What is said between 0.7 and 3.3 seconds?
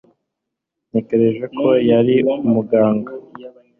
Natekereje ko yari umuganga